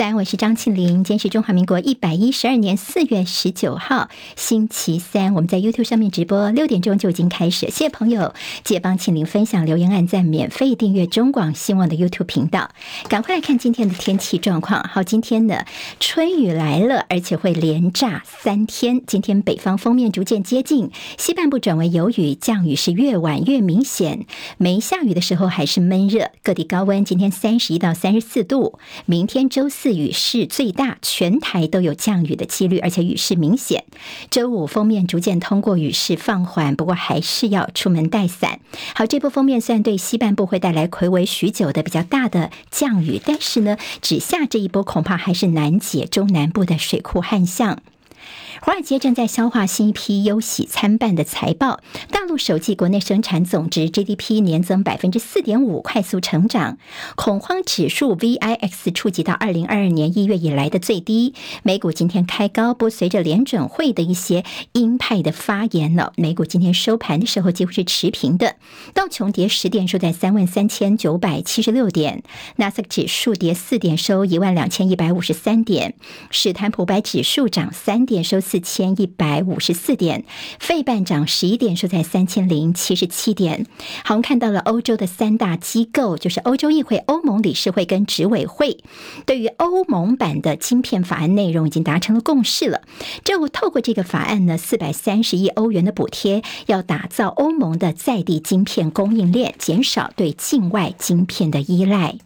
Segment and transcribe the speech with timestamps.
[0.00, 1.04] 三，我是张庆玲。
[1.04, 5.34] 今天是中华民国一百一十二年四月十九号，星期三。
[5.34, 7.66] 我们在 YouTube 上面直播，六点钟就已经开始。
[7.66, 8.32] 谢谢朋友，
[8.64, 12.70] 记得帮庆玲分享、留言、按赞、免费订阅中广新闻的 YouTube 频道。
[13.10, 14.82] 赶快来看今天的天气状况。
[14.84, 15.66] 好，今天的
[15.98, 19.02] 春雨来了，而且会连炸三天。
[19.06, 24.24] 今天北方锋面逐渐接近，西半部转为有雨，降雨是越晚越明显。
[24.56, 27.04] 没下雨的时候还是闷热，各地高温。
[27.04, 29.89] 今天三十一到三十四度，明天周四。
[29.92, 33.84] 雨势最大，全台都有降雨的几率，而且雨势明显。
[34.30, 38.60] 周五封面逐渐通过，雨势放缓，不过还是要出门带伞。
[38.94, 47.78] 好，这波封面虽然对西半部会带来睽违许久的比较大的降雨，但是呢，只下这一波，恐怕还是难解中南部的水库旱象。
[48.60, 51.80] 华尔街正在消化新一批忧喜参半的财报。
[52.10, 56.76] 大陆首季国内生产总值 GDP 年增百分之四点五，快速成长。
[57.14, 61.34] 恐慌指数 VIX 触及到二零二二年一月以来的最低。
[61.62, 68.56] 美股今天开高，不随着联准会的一些鹰派的发言呢，美股今天收盘的时候几乎是持平的。
[68.92, 72.24] 道琼跌十点，收在三万三千九百七十六点。
[72.56, 75.94] 纳斯达克指数跌四点，收一万两千一百五十三点。
[76.30, 78.39] 史坦普白指数涨三点，收。
[78.40, 80.24] 四千一百五十四点，
[80.58, 83.66] 费半涨十一点，收在三千零七十七点。
[84.04, 88.78] 好，我们看到了欧洲的三大机构，就是欧洲议会、欧盟理事会跟执委会，
[89.26, 92.82] 对于欧盟版的晶片法案内容已经达成了共识了。
[93.24, 102.18] 这透过这个法案呢，四百三十亿欧元的补贴，要打造欧盟的在地晶片供应链，减少对境外晶片的依赖。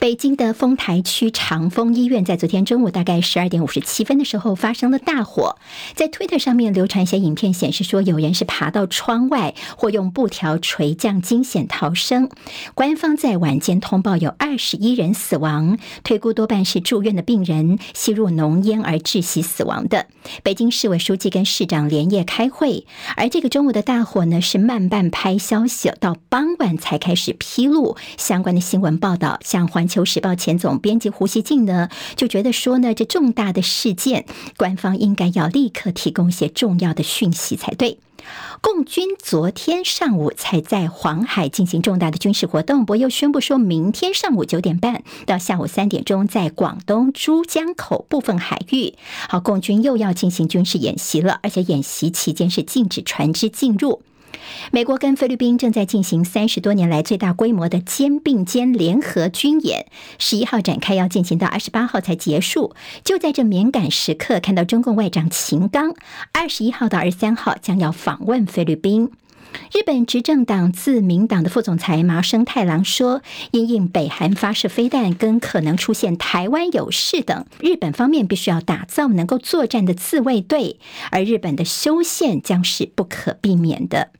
[0.00, 5.56] 北京的丰台区长峰医院在昨天中午大概十二点五十七分的时候发生了大火，
[5.96, 12.30] 在推特上面流传一些影片，显示说有人是爬到窗外或用布条垂降惊险逃生。
[12.74, 20.06] 官方在晚间通报有二十一人死亡，推估多半是住院的病人吸入浓烟而窒息死亡的。
[20.44, 22.86] 北京市委书记跟市长连夜开会，
[23.16, 29.87] 而这个中午的大火呢是慢半拍消息，到傍晚才开始披露相关的新闻报道，像环。
[29.88, 34.26] 《环球时报》前总编辑胡锡进呢，就觉得说呢，这重大的事件，
[34.58, 37.98] 官方应该要立刻提供一些重要的讯息才对。
[38.60, 48.92] 共军昨天上午才在黄海进行重大的军事活动，不过又宣布说明天上午九点半到下午三点钟，在广东珠江口部分海域，
[49.30, 54.02] 好，共军又要进行军事演习了，而且演习期间是禁止船只进入。
[54.70, 59.86] 美国跟菲律宾正在进行三十多年来最大规模的肩并肩联合军演，
[60.18, 62.74] 十一号展开，要进行到二十八号才结束。
[63.02, 65.94] 就在这敏感时刻，看到中共外长秦刚
[66.32, 69.10] 二十一号到二十三号将要访问菲律宾。
[69.72, 73.22] 日本执政党自民党的副总裁麻生太郎说，
[73.52, 80.78] 因应北韩发射飞弹跟可能出现台湾有事等，日本方面必须要打造能够作战的自卫队，
[81.10, 84.10] 而日本的修宪将是不可避免的。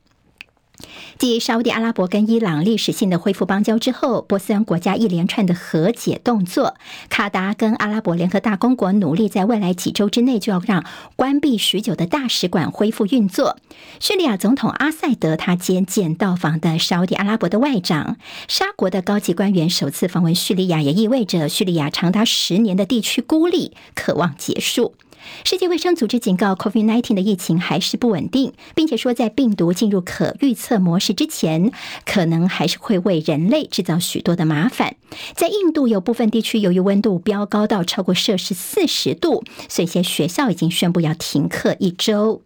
[1.17, 6.75] 继沙乌地阿拉伯跟伊朗历史性的恢复邦交之后，波斯湾国家一连串的和解动作，
[7.09, 10.85] 卡达跟阿拉伯联合大公国努力在未来几周之内就要让
[11.15, 13.57] 关闭许久的大使馆恢复运作。
[13.99, 18.17] 叙利亚总统阿塞德他接见到访的沙乌地阿拉伯的外长，
[18.47, 24.95] 沙国的高级官员首次访问叙利亚，也意味着叙利亚长达十年的地区孤立渴望结束。
[25.43, 31.71] 世界卫生组织警告，COVID-19 的疫情还是不稳定，并且说，在病毒进入可预测模式之前，
[32.05, 34.95] 可能还是会为人类制造许多的麻烦。
[35.35, 42.41] 在印度，有部分地区由于温度飙高到超过摄氏四十度，所以一些学校已经宣布要停课一周。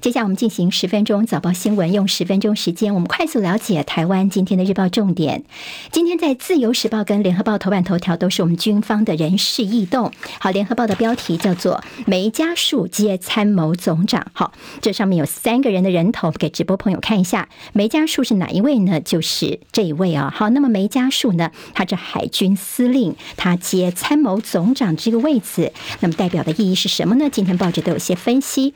[0.00, 5.44] 接下来我们进行十分钟早报新闻，用十分钟时间，我们快速了解台湾今天的日报重点。
[5.90, 10.12] 今天在自由时报跟联合报头版头条都是我们军方的人事异动。
[10.38, 14.26] 好，联合报的标题叫做“梅家树接参谋总长”。
[14.34, 17.48] 好，这上面有三个人的人头，给直播朋友看一下。
[17.72, 19.00] 梅家树是哪一位呢？
[19.00, 20.32] 就是这一位啊。
[20.34, 27.28] 好，那么梅家树呢，他是海军司令，他接参谋总长这个位置，那么代表的意义是什么呢？
[27.30, 28.74] 今天报纸都有些分析。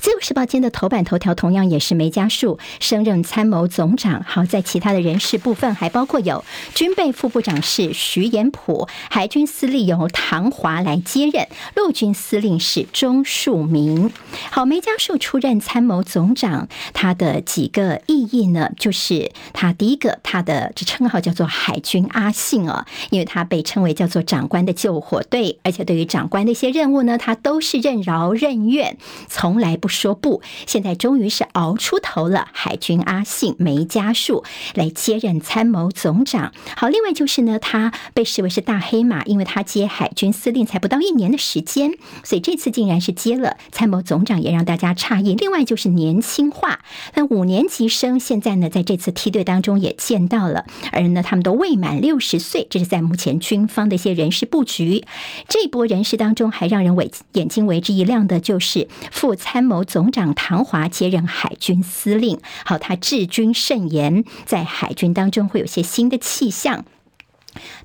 [0.00, 4.22] 自由时报今天的头版头条同样也是梅家树升任参谋总长。
[4.22, 14.12] 好，在其他的人事部分，还包括有军备副部长是徐延甫，海军司令由唐华来接任，陆军司令是钟树明。
[14.52, 18.70] 好，梅家树出任参谋总长，他的几个意义呢？
[18.78, 28.96] 就是他第一个，他的这称号叫做海军阿信哦，因为他被称为叫做长官的救火队，而且对于长官的一些任务呢，他都是任劳任怨，
[29.26, 29.87] 从来不。
[29.88, 32.48] 说不，现在终于是熬出头了。
[32.52, 34.44] 海军阿信梅家树
[34.74, 36.52] 来接任参谋总长。
[36.76, 41.92] 好，另外就是呢，他被视为是大黑马，因为他接海军司令才不到一年的时间，
[42.22, 45.34] 所以这次竟然是接了参谋总长，也让大家诧异。
[45.34, 46.80] 另外就是年轻化，
[47.14, 55.04] 那五年级生现在呢，在这次梯队当中也见到了，而呢，他们都未满六十岁，这是在目前军方的一些人事布局。
[55.48, 62.40] 这波人事当中，还让人为眼睛为之一亮的，就是副参谋总长唐华接任海军司令。
[62.64, 66.84] 好，他治军慎严，在海军当中会有些新的气象。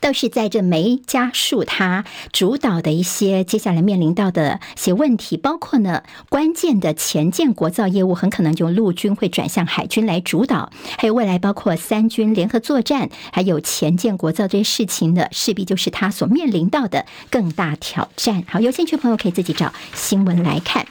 [0.01, 18.43] 倒是在这梅加树，他主导的一些接下来面临到的一些问题，包括呢，关键的前舰国造业务很可能就陆军会转向海军来主导，还有未来包括三军联合作战，还有前舰国造这些事情呢，势必就是他所面临到的更大挑战。
[18.47, 20.85] 好，有兴趣朋友可以自己找新闻来看。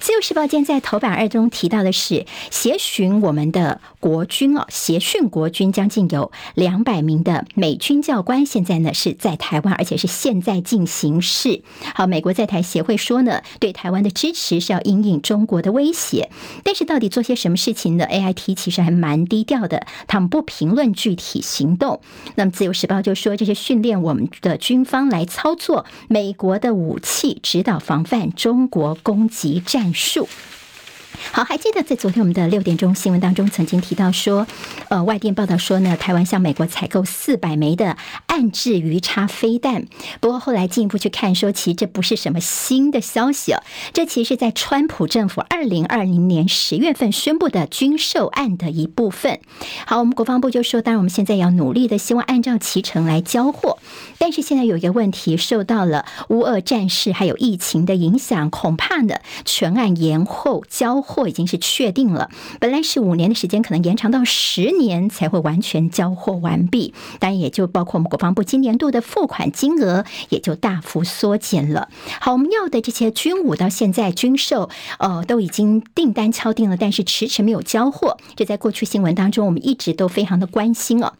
[0.00, 11.62] 自由时报今天在头版二中提到的是，协训我们的国军哦，协训国军将近有两百名的美军教官，现在呢是在台湾，而且是现在进行式。
[11.94, 16.30] 好，美国在台协会说呢，对台湾的支持是要因应中国的威胁，
[16.62, 22.00] 但是到底做些什么事情呢？AIT 其实还蛮低调的，他们不评论具体行动。
[22.36, 29.92] 那么自由时报就说，这是训练我们的军方来操作美国的武器，指导防范中国攻击战。
[29.92, 30.26] 术。
[31.32, 34.46] 好，还记得在昨天我们的六点钟新闻当中曾经提到说，
[34.88, 37.96] 呃，外电报道说呢，台湾向美国采购四百枚的
[38.26, 39.86] 暗制鱼叉飞弹。
[40.20, 43.62] 不过后来进一步去看，说其实这不是什么新的消息哦，
[43.92, 49.40] 这其实是在川普政府二零二零年十月份宣布的军售案的一部分。
[49.86, 53.78] 好，我们国防部就说，当然我们现在要努力的，希望按照期程来交货。
[54.18, 62.30] 但是现在有一个问题，受到了乌俄战事还有疫情的影响，恐怕呢全案延后交货已经是确定了。
[62.60, 66.94] 本来是五年的时间，可能延长到十年才会完全交货完毕。
[67.18, 71.88] 当然也就包括我们国防部今年度的付款金额也就大幅缩减了。
[72.20, 78.16] 好，我们要的这些军武到现在军售，呃，都已经订单敲定了，但是迟迟没有交货。
[78.36, 81.12] 这在过去新闻当中，我们一直都非常的关心哦。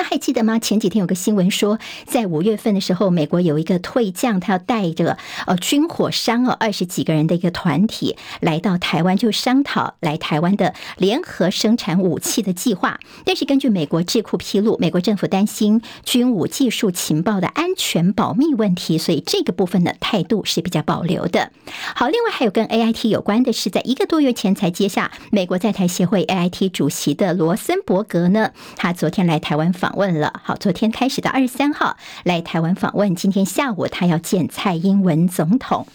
[0.00, 0.58] 那还记得吗？
[0.58, 12.98] 前几天有个新闻说，在五月份的时候，美国有一个退将，他要带着呃军火商哦二十几个人的一个团体来到台湾，就商讨来台湾的联合生产武器的计划。
[13.26, 21.52] 但是根据美国智库披露，美国政府担心军武技术情报的安全保密问题，所以这个部分的态度是比较保留的。
[21.94, 35.88] 好，另外还有跟 AIT 有关的是，在一个多月前才接下美国在台协会 AIT 主席的罗森伯格呢，他昨天来台湾访访问了，好，昨天开始到二十三号来台湾访问，今天下午他要见蔡英文总统。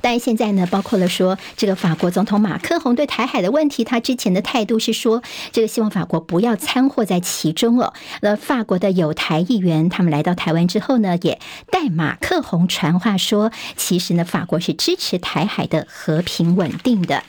[0.00, 5.22] 但现在呢，包括了说这个法国总统马克宏对台海的问题，他之前的态度是说，
[5.52, 7.94] 这个希望法国不要掺和在其中哦。
[8.22, 11.38] 那法国的有台议员他们来到台湾之后呢，也
[11.70, 17.22] 代马克宏传话说，其实呢，法国是支持台海的和平稳定的。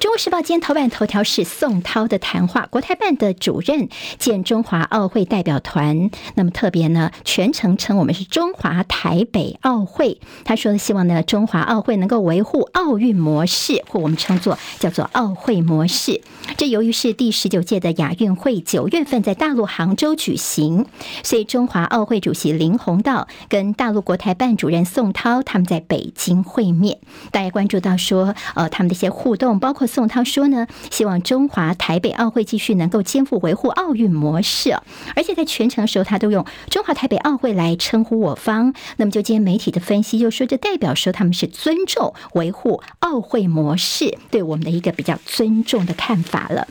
[0.00, 3.88] 中国时报今天头版头条是宋涛的谈话，国台办的主任
[4.18, 10.20] 见中华奥会代表团，那么特别呢，全程称我们是中华台北奥会。
[10.44, 16.20] 他说希望呢，中华奥会能够维护奥运模式，或我们称作叫做奥会模式。
[16.56, 20.86] 这由于是第十九届的亚运会九月份在大陆杭州举行，
[21.22, 26.98] 所以中华奥会主席林鸿道跟大陆国台办主任宋涛他们在北京会面。
[27.30, 29.83] 大家关注到说，呃，他们的一些互动，包括。
[29.86, 34.78] 宋涛说呢，希望中华台北奥会继续能够肩负维护奥运模式，
[35.14, 38.74] 而且在全程的时候，他都用中华台北奥会来称呼我方。
[38.96, 46.68] 那么，就今天媒体的分析，就说这代表说他们是尊重维护奥会模式，对我们的一个比较尊重的看法了。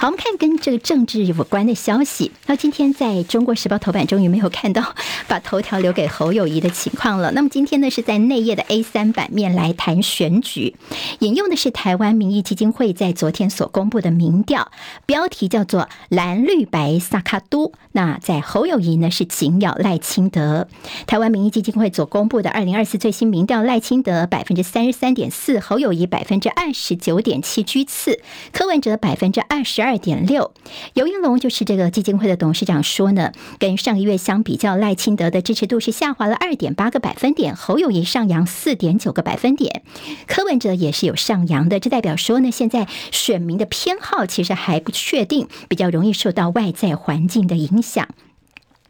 [0.00, 2.30] 好，我们看跟这个政治有关的消息。
[2.46, 4.94] 那今天在中国时报头版终于没有看到
[5.26, 7.32] 把头条留给侯友谊的情况了。
[7.32, 10.76] 那么今天呢，是在内页的 A 三版面来谈选举，
[11.18, 14.70] 引用的是台湾民意基金会在昨天所公布的民调，
[15.04, 17.72] 标题叫做“蓝绿白萨卡都”。
[17.90, 20.68] 那在侯友谊呢是紧咬赖清德。
[21.08, 28.20] 台湾民意基金会所公布的二零二四最新民调，赖清德百分之三十三点四，侯友谊百分之二十九点七居次，
[28.52, 29.87] 柯文哲百分之二十二。
[29.88, 30.52] 二点六，
[30.92, 39.82] 游应龙就是这个基金会的董事长说呢，跟上个月相比较，赖清德的支持度是下滑了二点八个百分点，侯友谊上扬四点九个百分点，
[40.26, 48.06] 柯文哲也是有上扬的，这代表说呢，现在选民的偏好其实还不确定，比较容易受到外在环境的影响。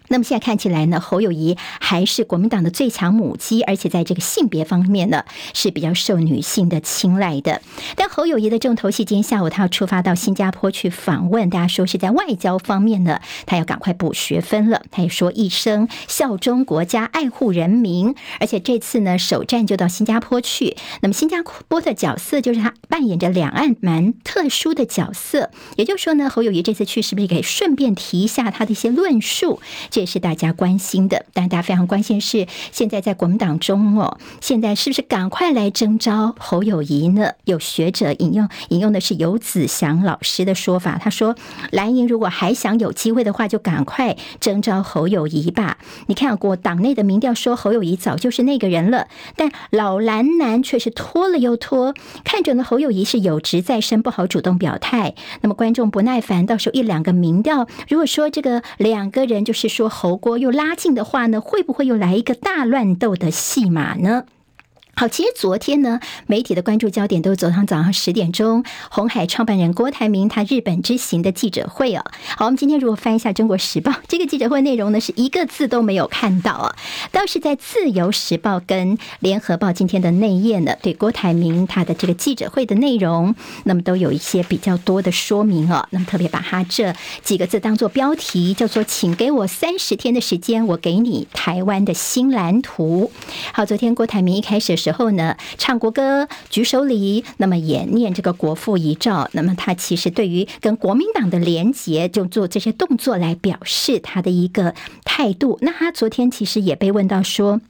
[0.08, 5.24] 那么现在看起来呢，侯友谊还是国民党的最强母鸡，而且在这个性别方面呢
[5.54, 7.62] 是比较受女性的青睐的。
[7.94, 14.82] 但侯友谊的重头戏，今天下午他要出发到新加坡去访问，大家说是在外交方面呢，他要赶快补学分了。
[14.90, 20.76] 他也说一生效忠国家，爱护人民，而且这次呢首站就到新加坡去。
[21.02, 29.60] 那么新加坡的角色就是他扮演着两岸蛮特殊的角色，也就是说呢，侯友谊这次去是不是可以顺便提一下他的一些论述？
[29.98, 37.32] 这也是大家关心的，但大家非常关心是现在在国民党中哦，现在是不是赶快来征召侯友谊呢？
[37.46, 41.34] 有学者引用引用的是游子祥老师的说法，他说
[41.72, 45.78] 蓝营如果还想有机会的话，就赶快征召侯友谊吧。
[46.06, 55.16] 你看过党内的民调说侯友谊早就是那个人了，但老蓝男却是拖了又拖，看准了侯友谊是有职在身，不好主动表态。
[55.40, 59.87] 那么观众不耐烦，到时候一两个民调，如果说这个两个人就是说。
[59.88, 64.24] 侯郭又拉近的话呢，会不会又来一个大乱斗的戏码呢？
[64.98, 72.02] 好，其实昨天呢，媒体的关注焦点都是昨天早上十点钟，红海创办人郭台铭他日本之行的记者会哦。
[72.36, 76.74] 好，我们今天如果翻一下《中国时报》 这个记者会内容呢，是一个字都没有看到啊。
[77.12, 85.86] 倒是在《自由时报》跟《联合报》今天的内页呢，对郭台铭他的这个记者会的内容，那么都有一些比较多的说明哦。
[85.90, 93.12] 那么特别把他这几个字当做标题，叫做“请给我三十天的时间，我给你台湾的新蓝图”。
[93.54, 95.08] 好，昨天郭台铭一开始的时候。
[95.08, 99.28] 呢，唱国歌、举手礼，那么也念这个国父遗诏。
[99.32, 105.58] 那么他其实对于跟国民党的连结，就做这些动作来表示他的一个态度。
[105.62, 107.60] 那他昨天其实也被问到说。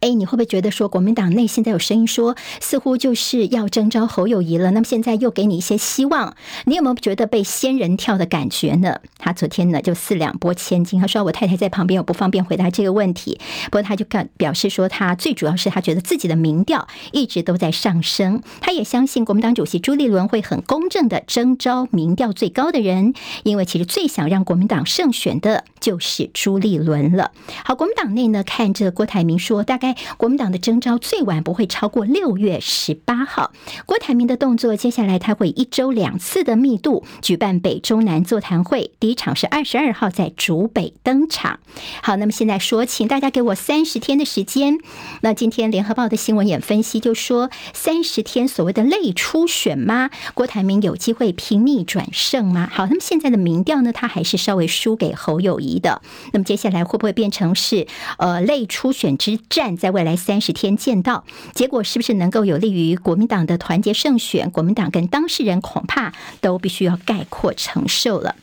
[0.00, 4.70] 哎，你会不会觉得说国民党内现在有声音说，似乎就是要征召侯友谊了？
[4.70, 6.34] 那么现在又给你一些希望，
[6.64, 9.00] 你有没有觉得被仙人跳的感觉呢？
[9.18, 13.38] 他昨天呢就四两拨千斤，他说我太太在旁边，我不方便回答这个问题。
[13.64, 27.32] 不过他就表表示说，他最主要是他觉得自己的民调一直都在上升，他也相信国民党主席朱立伦会很公正的征召民调最高的人，因为其实最想让国民党胜选的就是朱立伦了。
[27.64, 29.57] 好，国民党内呢看着郭台铭说。
[29.62, 33.52] 大概国民党的征召最晚不会超过六月十八号。
[33.86, 38.90] 郭台铭的动作，接下来他会一周两次的密度举办北中南座谈会。
[39.00, 41.60] 第一场是二十二号在竹北登场。
[42.02, 44.78] 好，那么现在说，请大家给我三十天的时间。
[45.22, 50.10] 那今天联合报的新闻也分析，就说三十天所谓的类初选吗？
[50.34, 52.68] 郭台铭有机会平逆转胜吗？
[52.70, 56.02] 好，那么现在的民调呢，他还是稍微输给侯友谊的。
[56.32, 57.86] 那么接下来会不会变成是
[58.18, 59.38] 呃类初选之？
[59.48, 61.24] 站在未来三十天见到
[61.54, 64.50] 结果，是不是能够有利于国民党的团结胜选？
[64.50, 68.36] 国民党跟当事人恐怕都必须要概括承受了。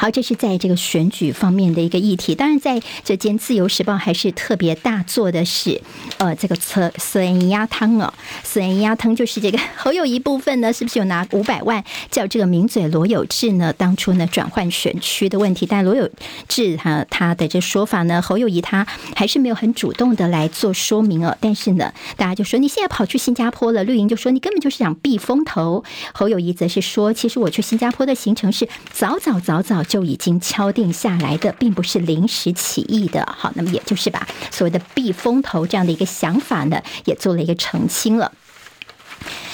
[0.00, 2.32] 好，这是在这个选举方面的一个议题。
[2.32, 5.82] 当然，在这间《自由时报》还是特别大做的是，
[6.18, 8.14] 呃，这个车孙鸭汤哦，
[8.44, 13.72] 孙鸭汤就是这个 侯友谊部分呢，是不是有拿五百万叫这个名嘴罗有志呢？
[13.72, 16.08] 当初呢转换选区的问题，但罗有
[16.46, 18.86] 志他他的这说法呢，侯友谊他
[19.16, 21.36] 还是没有很主动的来做说明哦。
[21.40, 25.82] 但是呢，大家就说你现在跑去新加坡了，绿营就说你根本就是想避风头。
[26.14, 29.82] 侯友谊则是说，其实我去新加坡的行程是早早早早。
[29.88, 33.26] 就已经敲定下来的，并不是临时起意的。
[33.36, 38.30] 好，那么也就是把所谓的避风头这样的一个想法呢，也做了一个澄清了。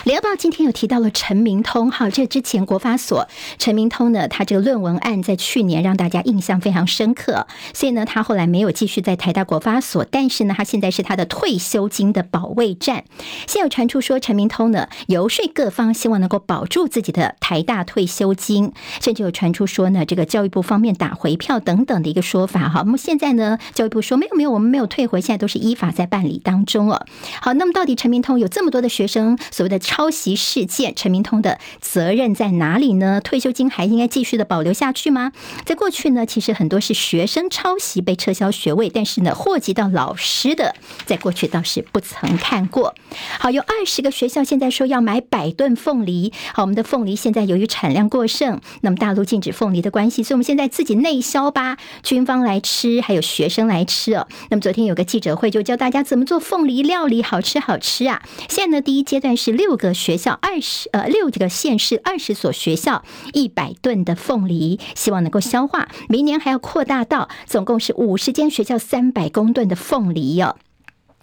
[0.05, 3.27] 联合报今天有提到了陈明通，好，这之前国发所
[3.59, 13.05] 陈明通呢，他这个论文案在去年让大家印象非常深刻，所以呢，他后来没有继续在台大国发所，但是呢，他现在是他的退休金的保卫战。
[13.47, 22.69] 现有传出说陈明通呢游说各方，希望能够保住自己的台大退休金，甚至有传出说呢，这个教育部方面打回票等等的一个说法。
[22.69, 27.07] 好，那么现在呢，教育部说没有没有，我们没有退回，现在都是依法在办理当中哦。
[27.41, 29.81] 好，那么到底陈明通有这么多的学生所谓的？
[29.95, 33.21] 抄袭事件，陈明通的责任在哪里呢？
[33.21, 35.31] 退休金还应该继续的保留下去吗？
[35.65, 40.75] 在过去呢，其实很多是学生抄袭被撤销学位，但是呢，祸及到老师的，
[41.07, 42.97] 在过去倒是不曾看过。
[43.39, 46.33] 好，有二十个学校现在说要买百吨凤梨。
[46.53, 54.27] 好，我们的凤梨现在由于产量过剩，那么大陆禁止凤梨的关系，所以我们现在自己内销吧，军方来吃，还有学生来吃哦。
[54.51, 58.21] 那么昨天有个记者会，就教大家怎么做凤梨料理，好吃好吃啊！
[58.49, 59.84] 现在呢，第一阶段是六个。
[59.89, 65.89] 个学校二十呃六这个县市二十所学校一百吨的凤梨，希望能够消化。
[66.09, 70.57] 明年还要扩大到总共是五十间学校三百公吨的凤梨哟。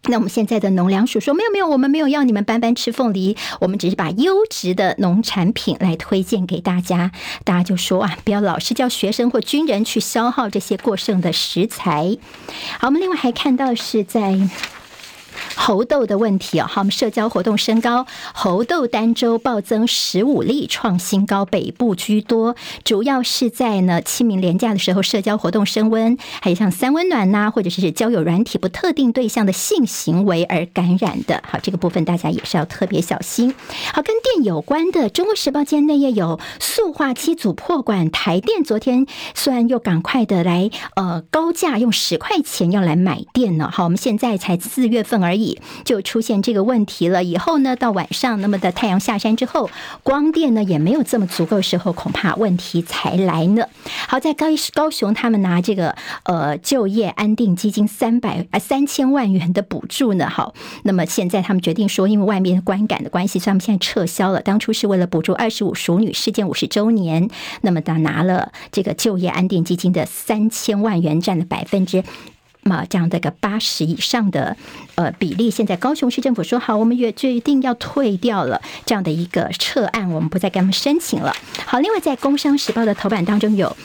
[0.05, 7.11] 那我们现在的农粮署说没有没有，我们没有要你们班班吃凤梨，我们只是把优质的农产品来推荐给大家。
[7.43, 12.17] 大家就说啊，不要老是叫学生或军人去消耗这些过剩的食材。
[12.79, 14.49] 好，我们另外还看到是在。
[15.55, 33.53] 猴痘的问题啊，好，我们社交活动升高，猴痘单周暴增十五例，创新高，北部居多，主要是在呢清明连假的时候，社交活动升温，还有像三温暖呐、或者是交友软体不特定对象的性行为而感染的，好，这个部分大家也是要特别小心。
[33.93, 45.59] 好，跟电有关的，《中国时报》今天内页有塑化机组破管，台电昨天虽然又赶快的来呃高价用十块钱要来买电呢，好，我们现在才四月份而已。
[45.83, 47.23] 就出现这个问题了。
[47.23, 49.69] 以后呢，到晚上那么的太阳下山之后，
[50.03, 53.65] 光电呢也没有这么足够时候，恐怕问题才来呢。
[54.07, 60.29] 好，在高高雄，他们拿这个呃就业安定基金三百啊三千万元的补助呢。
[60.29, 64.41] 好，那么现在他们决定说，因为外面观感的关系，所以他们现在撤销了。
[64.41, 67.29] 当初是为了补助二十五熟女事件五十周年，
[67.61, 72.03] 那么他拿了这个就业安定基金的三千万元，占了百分之。
[72.63, 74.55] 嘛，这样的一个八十以上的
[74.95, 81.35] 呃比例，现在高雄市政府说好，我们也决定要退掉了这样的一个撤案，我们不再给他们申请了。
[81.65, 83.75] 好，另外在《工商时报》的头版当中有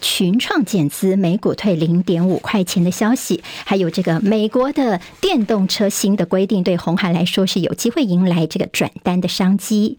[0.00, 9.98] 群创减资，每股退零点五块钱的消息，还有这个美国的电动车新的规定，对鸿海来说是有机会迎来这个转单的商机。